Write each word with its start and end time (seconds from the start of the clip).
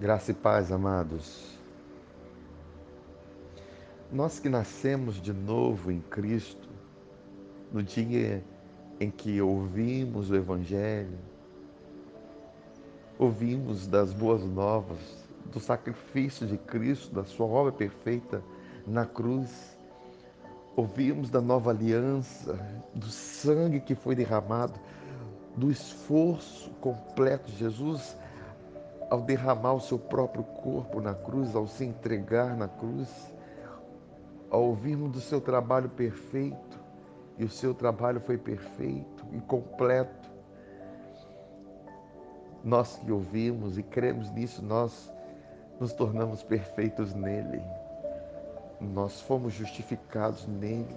Graça 0.00 0.30
e 0.30 0.34
paz, 0.34 0.70
amados. 0.70 1.58
Nós 4.12 4.38
que 4.38 4.48
nascemos 4.48 5.20
de 5.20 5.32
novo 5.32 5.90
em 5.90 6.00
Cristo, 6.00 6.68
no 7.72 7.82
dia 7.82 8.44
em 9.00 9.10
que 9.10 9.42
ouvimos 9.42 10.30
o 10.30 10.36
Evangelho, 10.36 11.18
ouvimos 13.18 13.88
das 13.88 14.12
boas 14.12 14.44
novas, 14.44 15.00
do 15.46 15.58
sacrifício 15.58 16.46
de 16.46 16.56
Cristo, 16.58 17.12
da 17.12 17.24
sua 17.24 17.46
obra 17.46 17.72
perfeita 17.72 18.40
na 18.86 19.04
cruz, 19.04 19.76
ouvimos 20.76 21.28
da 21.28 21.40
nova 21.40 21.70
aliança, 21.70 22.56
do 22.94 23.08
sangue 23.08 23.80
que 23.80 23.96
foi 23.96 24.14
derramado, 24.14 24.78
do 25.56 25.72
esforço 25.72 26.70
completo 26.80 27.50
de 27.50 27.58
Jesus 27.58 28.16
ao 29.10 29.22
derramar 29.22 29.74
o 29.74 29.80
seu 29.80 29.98
próprio 29.98 30.44
corpo 30.44 31.00
na 31.00 31.14
cruz, 31.14 31.54
ao 31.54 31.66
se 31.66 31.84
entregar 31.84 32.56
na 32.56 32.68
cruz, 32.68 33.08
ao 34.50 34.62
ouvirmos 34.64 35.12
do 35.12 35.20
seu 35.20 35.40
trabalho 35.40 35.88
perfeito, 35.88 36.78
e 37.38 37.44
o 37.44 37.48
seu 37.48 37.72
trabalho 37.72 38.20
foi 38.20 38.36
perfeito 38.36 39.24
e 39.32 39.40
completo. 39.40 40.28
Nós 42.64 42.96
que 42.96 43.12
ouvimos 43.12 43.78
e 43.78 43.82
cremos 43.82 44.30
nisso, 44.32 44.60
nós 44.62 45.12
nos 45.78 45.92
tornamos 45.92 46.42
perfeitos 46.42 47.14
nele. 47.14 47.62
Nós 48.80 49.20
fomos 49.20 49.54
justificados 49.54 50.46
nele. 50.46 50.96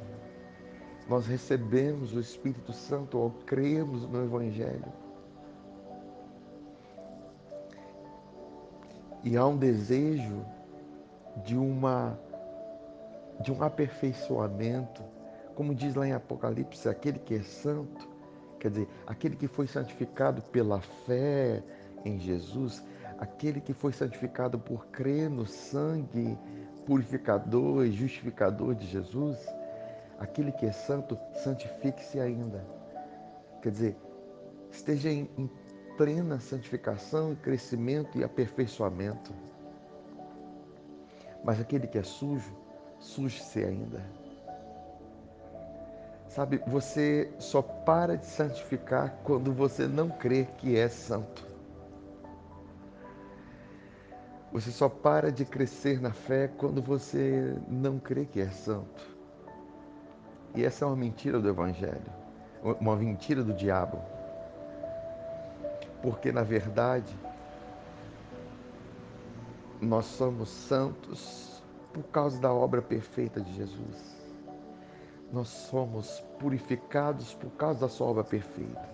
Nós 1.08 1.28
recebemos 1.28 2.14
o 2.14 2.20
Espírito 2.20 2.74
Santo 2.74 3.18
ao 3.18 3.30
crermos 3.46 4.08
no 4.08 4.24
Evangelho. 4.24 4.92
E 9.24 9.38
há 9.38 9.46
um 9.46 9.58
desejo 9.58 10.46
de 11.46 11.58
uma 11.58 12.18
de 13.40 13.52
um 13.52 13.64
aperfeiçoamento, 13.64 15.02
como 15.56 15.74
diz 15.74 15.96
lá 15.96 16.08
em 16.08 16.14
Apocalipse, 16.14 16.88
aquele 16.88 17.18
que 17.18 17.36
é 17.36 17.42
santo, 17.42 18.08
quer 18.60 18.70
dizer, 18.70 18.88
aquele 19.08 19.36
que 19.36 19.48
foi 19.48 19.66
santificado 19.66 20.42
pela 20.44 20.80
fé 20.80 21.64
em 22.06 22.20
Jesus, 22.20 22.84
aquele 23.18 23.60
que 23.60 23.74
foi 23.74 23.94
santificado 23.94 24.60
por 24.60 24.86
crer 24.88 25.30
no 25.30 25.48
sangue 25.48 26.38
purificador 26.86 27.86
e 27.86 27.92
justificador 27.92 28.76
de 28.76 28.86
Jesus, 28.88 29.38
aquele 30.20 30.52
que 30.52 30.66
é 30.66 30.72
santo, 30.72 31.18
santifique-se 31.44 32.20
ainda. 32.20 32.64
Quer 33.62 33.72
dizer, 33.72 33.98
esteja 34.72 35.10
em, 35.10 35.30
em 35.38 35.50
plena 36.02 36.40
santificação, 36.40 37.36
crescimento 37.36 38.18
e 38.18 38.24
aperfeiçoamento. 38.24 39.32
Mas 41.44 41.60
aquele 41.60 41.86
que 41.86 42.00
é 42.00 42.02
sujo, 42.02 42.52
suje-se 43.00 43.64
ainda. 43.64 44.04
Sabe, 46.28 46.60
você 46.66 47.32
só 47.38 47.62
para 47.62 48.18
de 48.18 48.26
santificar 48.26 49.16
quando 49.24 49.54
você 49.54 49.88
não 49.88 50.10
crê 50.10 50.48
que 50.58 50.76
é 50.76 50.90
santo. 50.90 51.48
Você 54.52 54.72
só 54.72 54.90
para 54.90 55.32
de 55.32 55.46
crescer 55.46 56.02
na 56.02 56.12
fé 56.12 56.48
quando 56.48 56.82
você 56.82 57.56
não 57.68 58.00
crê 58.00 58.26
que 58.26 58.42
é 58.42 58.50
santo. 58.50 59.06
E 60.56 60.66
essa 60.66 60.84
é 60.84 60.88
uma 60.88 60.98
mentira 60.98 61.40
do 61.40 61.48
Evangelho, 61.48 62.12
uma 62.80 62.96
mentira 62.96 63.44
do 63.44 63.54
diabo 63.54 64.02
porque 66.02 66.32
na 66.32 66.44
verdade 66.44 67.16
nós 69.80 70.06
somos 70.06 70.50
santos 70.50 71.64
por 71.94 72.04
causa 72.04 72.40
da 72.40 72.54
obra 72.54 72.82
perfeita 72.82 73.42
de 73.42 73.54
Jesus. 73.54 74.22
Nós 75.32 75.48
somos 75.48 76.20
purificados 76.40 77.34
por 77.34 77.50
causa 77.52 77.82
da 77.82 77.90
sua 77.90 78.08
obra 78.08 78.24
perfeita. 78.24 78.90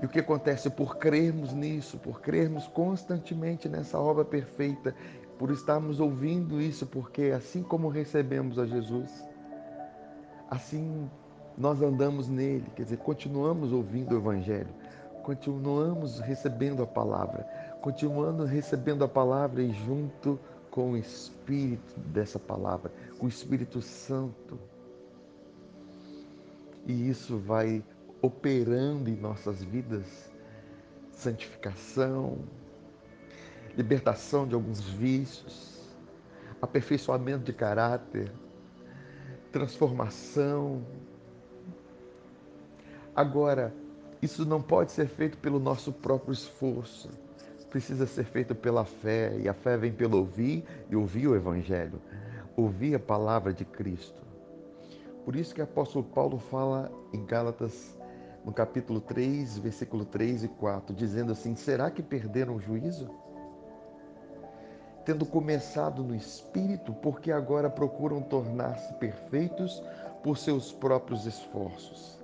E 0.00 0.06
o 0.06 0.08
que 0.08 0.20
acontece 0.20 0.70
por 0.70 0.96
crermos 0.96 1.52
nisso, 1.52 1.98
por 1.98 2.20
crermos 2.20 2.68
constantemente 2.68 3.68
nessa 3.68 3.98
obra 3.98 4.24
perfeita, 4.24 4.94
por 5.38 5.50
estarmos 5.50 5.98
ouvindo 5.98 6.60
isso, 6.60 6.86
porque 6.86 7.32
assim 7.36 7.62
como 7.62 7.88
recebemos 7.88 8.58
a 8.58 8.66
Jesus, 8.66 9.24
assim 10.48 11.10
nós 11.58 11.82
andamos 11.82 12.28
nele, 12.28 12.70
quer 12.76 12.84
dizer, 12.84 12.98
continuamos 12.98 13.72
ouvindo 13.72 14.14
o 14.14 14.18
Evangelho, 14.18 14.68
continuamos 15.24 16.20
recebendo 16.20 16.82
a 16.84 16.86
palavra, 16.86 17.42
continuando 17.80 18.44
recebendo 18.44 19.02
a 19.02 19.08
palavra 19.08 19.60
e 19.60 19.72
junto 19.72 20.38
com 20.70 20.92
o 20.92 20.96
Espírito 20.96 21.98
dessa 21.98 22.38
palavra, 22.38 22.92
com 23.18 23.26
o 23.26 23.28
Espírito 23.28 23.82
Santo. 23.82 24.58
E 26.86 27.08
isso 27.08 27.36
vai 27.38 27.84
operando 28.22 29.10
em 29.10 29.16
nossas 29.16 29.62
vidas 29.62 30.32
santificação, 31.10 32.38
libertação 33.76 34.46
de 34.46 34.54
alguns 34.54 34.80
vícios, 34.80 35.82
aperfeiçoamento 36.62 37.44
de 37.44 37.52
caráter, 37.52 38.32
transformação, 39.50 40.84
Agora, 43.18 43.74
isso 44.22 44.46
não 44.46 44.62
pode 44.62 44.92
ser 44.92 45.08
feito 45.08 45.38
pelo 45.38 45.58
nosso 45.58 45.92
próprio 45.92 46.32
esforço. 46.32 47.10
Precisa 47.68 48.06
ser 48.06 48.22
feito 48.22 48.54
pela 48.54 48.84
fé, 48.84 49.36
e 49.40 49.48
a 49.48 49.52
fé 49.52 49.76
vem 49.76 49.90
pelo 49.90 50.18
ouvir 50.18 50.64
e 50.88 50.94
ouvir 50.94 51.26
o 51.26 51.34
Evangelho, 51.34 52.00
ouvir 52.56 52.94
a 52.94 53.00
palavra 53.00 53.52
de 53.52 53.64
Cristo. 53.64 54.22
Por 55.24 55.34
isso 55.34 55.52
que 55.52 55.60
o 55.60 55.64
apóstolo 55.64 56.04
Paulo 56.04 56.38
fala 56.38 56.92
em 57.12 57.26
Gálatas, 57.26 57.98
no 58.44 58.52
capítulo 58.52 59.00
3, 59.00 59.58
versículo 59.58 60.04
3 60.04 60.44
e 60.44 60.48
4, 60.50 60.94
dizendo 60.94 61.32
assim: 61.32 61.56
Será 61.56 61.90
que 61.90 62.04
perderam 62.04 62.54
o 62.54 62.60
juízo? 62.60 63.10
Tendo 65.04 65.26
começado 65.26 66.04
no 66.04 66.14
espírito, 66.14 66.92
porque 66.92 67.32
agora 67.32 67.68
procuram 67.68 68.22
tornar-se 68.22 68.94
perfeitos 68.94 69.82
por 70.22 70.38
seus 70.38 70.70
próprios 70.70 71.26
esforços. 71.26 72.17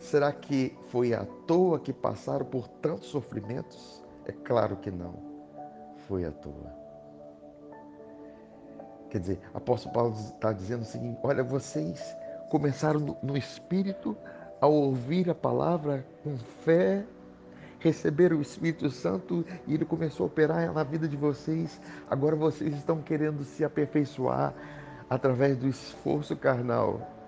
Será 0.00 0.32
que 0.32 0.74
foi 0.88 1.12
à 1.12 1.26
toa 1.46 1.78
que 1.78 1.92
passaram 1.92 2.46
por 2.46 2.66
tantos 2.66 3.08
sofrimentos? 3.08 4.02
É 4.24 4.32
claro 4.32 4.76
que 4.76 4.90
não. 4.90 5.14
Foi 6.08 6.24
à 6.24 6.30
toa. 6.32 6.74
Quer 9.10 9.18
dizer, 9.18 9.40
apóstolo 9.52 9.94
Paulo 9.94 10.14
está 10.14 10.52
dizendo 10.52 10.82
o 10.82 10.86
seguinte: 10.86 11.18
olha, 11.22 11.44
vocês 11.44 12.16
começaram 12.48 12.98
no, 12.98 13.16
no 13.22 13.36
Espírito 13.36 14.16
a 14.60 14.66
ouvir 14.66 15.28
a 15.28 15.34
palavra 15.34 16.04
com 16.24 16.36
fé, 16.64 17.04
receberam 17.78 18.38
o 18.38 18.42
Espírito 18.42 18.88
Santo 18.90 19.44
e 19.66 19.74
ele 19.74 19.84
começou 19.84 20.24
a 20.24 20.26
operar 20.28 20.72
na 20.72 20.82
vida 20.82 21.06
de 21.06 21.16
vocês. 21.16 21.78
Agora 22.08 22.34
vocês 22.34 22.74
estão 22.74 23.02
querendo 23.02 23.44
se 23.44 23.64
aperfeiçoar 23.64 24.54
através 25.10 25.58
do 25.58 25.68
esforço 25.68 26.34
carnal 26.36 27.19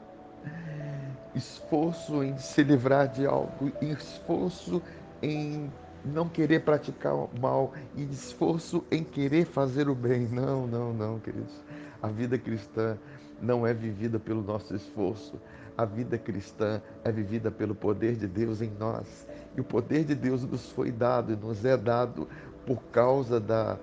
esforço 1.34 2.22
em 2.22 2.36
se 2.38 2.62
livrar 2.62 3.08
de 3.08 3.26
algo, 3.26 3.72
esforço 3.80 4.82
em 5.22 5.70
não 6.04 6.28
querer 6.28 6.64
praticar 6.64 7.14
o 7.14 7.30
mal 7.40 7.72
e 7.94 8.02
esforço 8.04 8.84
em 8.90 9.04
querer 9.04 9.46
fazer 9.46 9.88
o 9.88 9.94
bem. 9.94 10.28
Não, 10.28 10.66
não, 10.66 10.92
não, 10.92 11.18
queridos. 11.18 11.54
A 12.02 12.08
vida 12.08 12.36
cristã 12.36 12.98
não 13.40 13.66
é 13.66 13.72
vivida 13.72 14.18
pelo 14.18 14.42
nosso 14.42 14.74
esforço. 14.74 15.40
A 15.76 15.84
vida 15.84 16.18
cristã 16.18 16.82
é 17.04 17.10
vivida 17.10 17.50
pelo 17.50 17.74
poder 17.74 18.16
de 18.16 18.26
Deus 18.26 18.60
em 18.60 18.70
nós. 18.78 19.26
E 19.56 19.60
o 19.60 19.64
poder 19.64 20.04
de 20.04 20.14
Deus 20.14 20.44
nos 20.44 20.70
foi 20.70 20.90
dado 20.90 21.32
e 21.32 21.36
nos 21.36 21.64
é 21.64 21.76
dado 21.76 22.28
por 22.66 22.82
causa 22.84 23.40
da, 23.40 23.78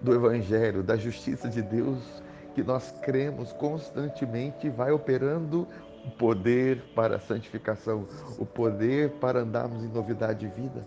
do 0.00 0.14
Evangelho, 0.14 0.82
da 0.82 0.96
justiça 0.96 1.48
de 1.48 1.62
Deus, 1.62 2.22
que 2.54 2.62
nós 2.62 2.94
cremos 3.02 3.52
constantemente 3.52 4.68
vai 4.68 4.92
operando 4.92 5.66
o 6.04 6.10
poder 6.10 6.82
para 6.94 7.16
a 7.16 7.20
santificação, 7.20 8.06
o 8.38 8.44
poder 8.44 9.10
para 9.12 9.40
andarmos 9.40 9.84
em 9.84 9.88
novidade 9.88 10.46
de 10.46 10.54
vida. 10.54 10.86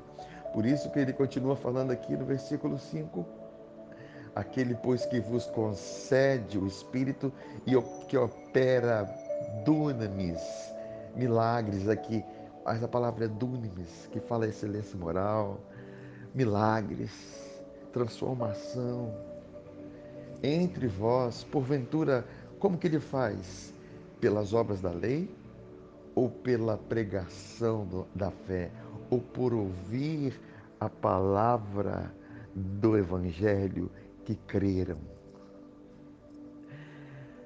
Por 0.53 0.65
isso 0.65 0.89
que 0.91 1.00
ele 1.00 1.13
continua 1.13 1.56
falando 1.56 1.91
aqui 1.91 2.15
no 2.15 2.25
versículo 2.25 2.77
5. 2.77 3.25
Aquele, 4.33 4.75
pois, 4.75 5.06
que 5.06 5.19
vos 5.19 5.45
concede 5.47 6.57
o 6.57 6.67
Espírito 6.67 7.31
e 7.65 7.71
que 8.07 8.17
opera 8.17 9.03
dunamis, 9.65 10.41
milagres 11.15 11.88
aqui. 11.88 12.23
Mas 12.65 12.83
a 12.83 12.88
palavra 12.88 13.25
é 13.25 13.27
dunamis, 13.27 14.09
que 14.12 14.19
fala 14.19 14.47
excelência 14.47 14.97
moral, 14.97 15.59
milagres, 16.33 17.12
transformação. 17.94 19.13
Entre 20.41 20.88
vós, 20.88 21.44
porventura, 21.44 22.25
como 22.59 22.77
que 22.77 22.88
ele 22.88 23.00
faz? 23.00 23.75
Pelas 24.19 24.53
obras 24.53 24.81
da 24.81 24.91
lei, 24.91 25.29
ou 26.13 26.29
pela 26.29 26.77
pregação 26.77 27.85
do, 27.85 28.07
da 28.15 28.31
fé, 28.31 28.71
ou 29.09 29.19
por 29.19 29.53
ouvir 29.53 30.39
a 30.79 30.89
palavra 30.89 32.13
do 32.56 32.97
Evangelho 32.97 33.91
que 34.23 34.35
creram. 34.35 34.97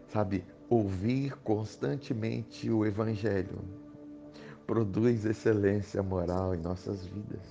Sabe, 0.07 0.45
ouvir 0.69 1.35
constantemente 1.37 2.69
o 2.69 2.85
Evangelho 2.85 3.59
produz 4.67 5.25
excelência 5.25 6.03
moral 6.03 6.53
em 6.53 6.59
nossas 6.59 7.03
vidas, 7.07 7.41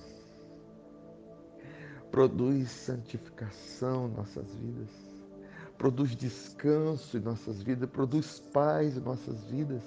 produz 2.09 2.69
santificação 2.69 4.07
em 4.07 4.13
nossas 4.13 4.55
vidas, 4.55 5.18
produz 5.79 6.13
descanso 6.13 7.17
em 7.17 7.21
nossas 7.21 7.63
vidas, 7.63 7.89
produz 7.89 8.39
paz 8.51 8.97
em 8.97 8.99
nossas 8.99 9.41
vidas. 9.45 9.81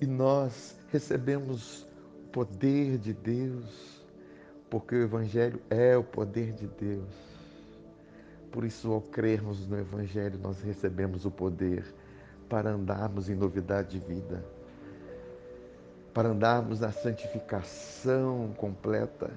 E 0.00 0.06
nós 0.06 0.76
recebemos 0.90 1.86
o 2.24 2.28
poder 2.32 2.98
de 2.98 3.14
Deus, 3.14 4.04
porque 4.68 4.96
o 4.96 5.02
Evangelho 5.02 5.62
é 5.70 5.96
o 5.96 6.02
poder 6.02 6.52
de 6.52 6.66
Deus. 6.66 7.08
Por 8.50 8.64
isso, 8.64 8.90
ao 8.90 9.00
crermos 9.00 9.64
no 9.68 9.78
Evangelho, 9.78 10.38
nós 10.40 10.60
recebemos 10.60 11.24
o 11.24 11.30
poder 11.30 11.84
para 12.48 12.70
andarmos 12.70 13.30
em 13.30 13.36
novidade 13.36 14.00
de 14.00 14.04
vida, 14.04 14.44
para 16.12 16.30
andarmos 16.30 16.80
na 16.80 16.90
santificação 16.90 18.52
completa. 18.56 19.30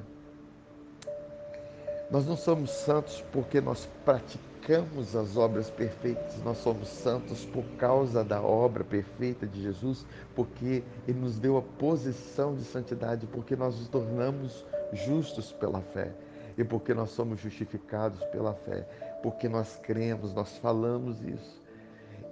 Nós 2.12 2.26
não 2.26 2.36
somos 2.36 2.72
santos 2.72 3.24
porque 3.32 3.62
nós 3.62 3.88
praticamos 4.04 5.16
as 5.16 5.38
obras 5.38 5.70
perfeitas, 5.70 6.42
nós 6.44 6.58
somos 6.58 6.88
santos 6.88 7.46
por 7.46 7.64
causa 7.78 8.24
da 8.24 8.42
obra 8.42 8.84
perfeita 8.84 9.46
de 9.46 9.62
Jesus, 9.62 10.08
porque 10.36 10.84
Ele 11.08 11.20
nos 11.20 11.38
deu 11.38 11.56
a 11.58 11.62
posição 11.62 12.56
de 12.56 12.64
santidade, 12.64 13.28
porque 13.28 13.56
nós 13.56 13.78
nos 13.78 13.88
tornamos 13.90 14.66
justos 14.92 15.52
pela 15.52 15.82
fé 15.82 16.12
e 16.58 16.64
porque 16.64 16.96
nós 16.96 17.12
somos 17.12 17.40
justificados 17.40 18.24
pela 18.26 18.56
fé, 18.56 18.88
porque 19.22 19.48
nós 19.48 19.78
cremos, 19.78 20.34
nós 20.34 20.58
falamos 20.58 21.22
isso. 21.22 21.62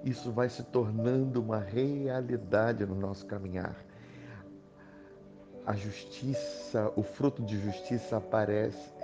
Isso 0.03 0.31
vai 0.31 0.50
se 0.50 0.63
tornando 0.63 1.39
uma 1.39 1.59
realidade 1.59 2.83
no 2.83 2.95
nosso 2.95 3.25
caminhar. 3.27 3.75
A 5.65 5.73
justiça, 5.73 6.91
o 6.95 7.03
fruto 7.03 7.44
de 7.44 7.59
justiça 7.59 8.18
aparece 8.18 8.96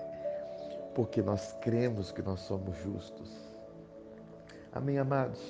porque 0.93 1.21
nós 1.21 1.53
cremos 1.61 2.11
que 2.11 2.21
nós 2.21 2.39
somos 2.41 2.75
justos. 2.77 3.31
Amém, 4.71 4.97
amados? 4.97 5.41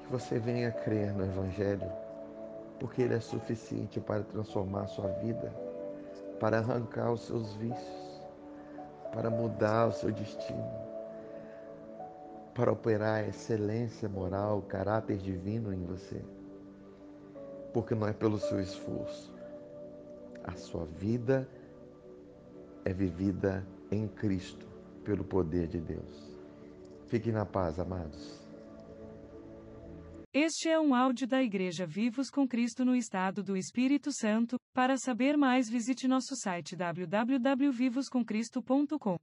Que 0.00 0.10
você 0.10 0.38
venha 0.38 0.70
crer 0.70 1.12
no 1.12 1.24
Evangelho, 1.24 1.90
porque 2.78 3.02
ele 3.02 3.14
é 3.14 3.20
suficiente 3.20 4.00
para 4.00 4.22
transformar 4.22 4.82
a 4.82 4.86
sua 4.86 5.08
vida, 5.08 5.52
para 6.38 6.58
arrancar 6.58 7.12
os 7.12 7.22
seus 7.22 7.54
vícios, 7.54 8.20
para 9.12 9.30
mudar 9.30 9.88
o 9.88 9.92
seu 9.92 10.12
destino, 10.12 10.70
para 12.54 12.72
operar 12.72 13.24
a 13.24 13.28
excelência 13.28 14.08
moral, 14.08 14.58
o 14.58 14.62
caráter 14.62 15.18
divino 15.18 15.72
em 15.72 15.84
você. 15.84 16.22
Porque 17.72 17.94
não 17.94 18.06
é 18.06 18.12
pelo 18.12 18.38
seu 18.38 18.60
esforço. 18.60 19.34
A 20.44 20.52
sua 20.52 20.84
vida 20.84 21.46
é 22.86 22.92
vivida 22.92 23.66
em 23.90 24.06
Cristo, 24.06 24.64
pelo 25.04 25.24
poder 25.24 25.66
de 25.66 25.80
Deus. 25.80 26.30
Fiquem 27.08 27.32
na 27.32 27.44
paz, 27.44 27.80
amados. 27.80 28.40
Este 30.32 30.68
é 30.68 30.78
um 30.78 30.94
áudio 30.94 31.26
da 31.26 31.42
Igreja 31.42 31.84
Vivos 31.84 32.30
com 32.30 32.46
Cristo 32.46 32.84
no 32.84 32.94
Estado 32.94 33.42
do 33.42 33.56
Espírito 33.56 34.12
Santo. 34.12 34.56
Para 34.72 34.96
saber 34.96 35.36
mais, 35.36 35.68
visite 35.68 36.06
nosso 36.06 36.36
site 36.36 36.76
www.vivoscomcristo.com. 36.76 39.16